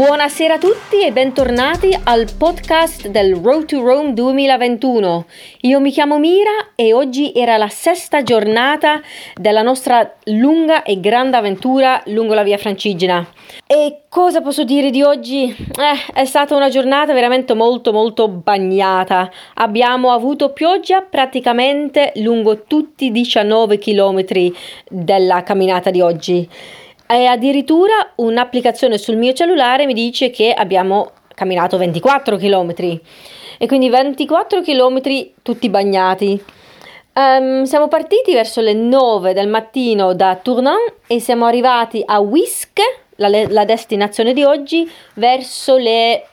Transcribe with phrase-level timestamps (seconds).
[0.00, 5.26] Buonasera a tutti e bentornati al podcast del Road to Rome 2021.
[5.60, 9.02] Io mi chiamo Mira e oggi era la sesta giornata
[9.34, 13.28] della nostra lunga e grande avventura lungo la via Francigena.
[13.66, 15.54] E cosa posso dire di oggi?
[15.54, 19.30] Eh, è stata una giornata veramente molto molto bagnata.
[19.56, 24.24] Abbiamo avuto pioggia praticamente lungo tutti i 19 km
[24.88, 26.48] della camminata di oggi.
[27.10, 32.74] E addirittura un'applicazione sul mio cellulare mi dice che abbiamo camminato 24 km
[33.58, 35.00] e quindi 24 km
[35.42, 36.40] tutti bagnati.
[37.12, 40.78] Um, siamo partiti verso le 9 del mattino da Tournan
[41.08, 42.78] e siamo arrivati a Whisk,
[43.16, 46.24] la, la destinazione di oggi, verso le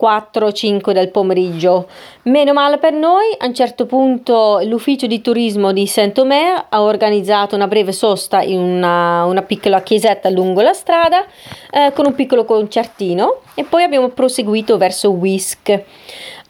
[0.00, 1.88] 4-5 del pomeriggio.
[2.22, 7.54] Meno male per noi, a un certo punto l'ufficio di turismo di Saint-Omer ha organizzato
[7.54, 11.24] una breve sosta in una, una piccola chiesetta lungo la strada
[11.70, 15.84] eh, con un piccolo concertino e poi abbiamo proseguito verso Whisk.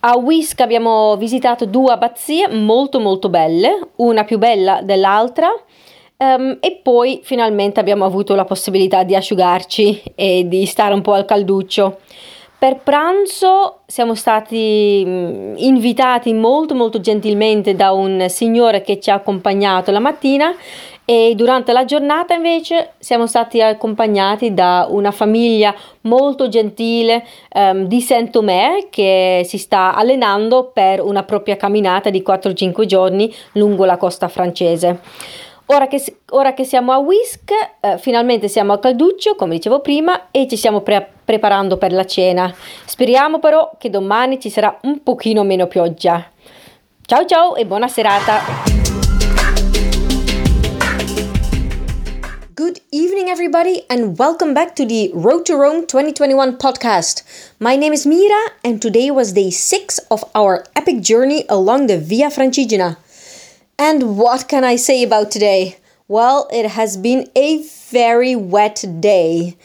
[0.00, 5.48] A Whisk abbiamo visitato due abbazie molto molto belle, una più bella dell'altra.
[6.18, 11.12] Um, e poi finalmente abbiamo avuto la possibilità di asciugarci e di stare un po'
[11.12, 11.98] al calduccio.
[12.58, 19.14] Per pranzo siamo stati mm, invitati molto molto gentilmente da un signore che ci ha
[19.14, 20.54] accompagnato la mattina
[21.04, 28.00] e durante la giornata invece siamo stati accompagnati da una famiglia molto gentile um, di
[28.00, 34.28] Saint-Omer che si sta allenando per una propria camminata di 4-5 giorni lungo la costa
[34.28, 35.00] francese.
[35.66, 40.30] Ora che, ora che siamo a Whisk, eh, finalmente siamo a Calduccio, come dicevo prima,
[40.30, 42.54] e ci stiamo pre- preparando per la cena.
[42.86, 46.24] Speriamo però che domani ci sarà un pochino meno pioggia.
[47.04, 48.84] Ciao ciao e buona serata!
[52.54, 57.22] Good evening, everybody, and welcome back to the Road to Rome 2021 podcast.
[57.60, 61.98] My name is Mira, and today was day six of our epic journey along the
[61.98, 62.96] Via Francigena.
[63.78, 65.76] And what can I say about today?
[66.08, 69.56] Well, it has been a very wet day.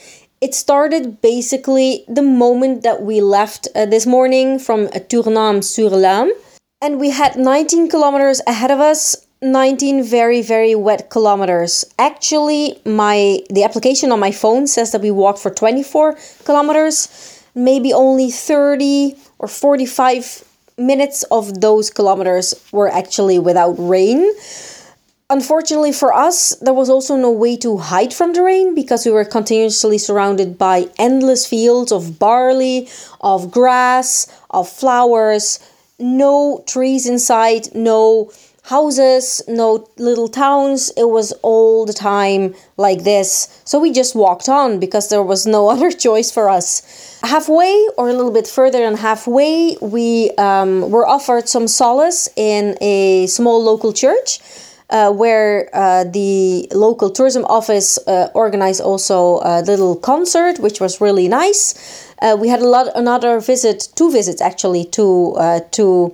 [0.41, 6.33] It started basically the moment that we left uh, this morning from Tournam-sur-Lam,
[6.81, 13.39] and we had 19 kilometers ahead of us 19 very very wet kilometers actually my
[13.49, 16.15] the application on my phone says that we walked for 24
[16.45, 20.43] kilometers maybe only 30 or 45
[20.77, 24.31] minutes of those kilometers were actually without rain.
[25.31, 29.13] Unfortunately for us, there was also no way to hide from the rain because we
[29.13, 32.89] were continuously surrounded by endless fields of barley,
[33.21, 35.57] of grass, of flowers,
[35.97, 38.29] no trees in sight, no
[38.63, 40.91] houses, no little towns.
[40.97, 43.61] It was all the time like this.
[43.63, 47.19] So we just walked on because there was no other choice for us.
[47.23, 52.77] Halfway, or a little bit further than halfway, we um, were offered some solace in
[52.81, 54.41] a small local church.
[54.91, 60.99] Uh, where uh, the local tourism office uh, organized also a little concert, which was
[60.99, 62.11] really nice.
[62.21, 66.13] Uh, we had a lot another visit, two visits actually to uh, to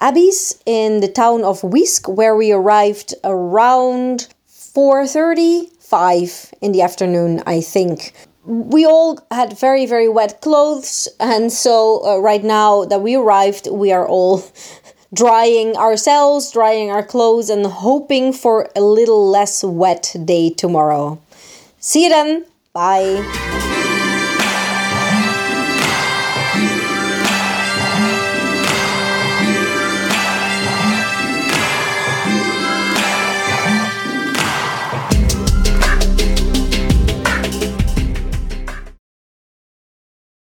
[0.00, 7.62] Abbeys in the town of Wisk, where we arrived around 4:35 in the afternoon, I
[7.62, 8.12] think.
[8.44, 13.68] We all had very very wet clothes, and so uh, right now that we arrived,
[13.70, 14.44] we are all
[15.16, 21.18] drying ourselves, drying our clothes, and hoping for a little less wet day tomorrow.
[21.80, 22.44] See you then.
[22.72, 23.45] Bye.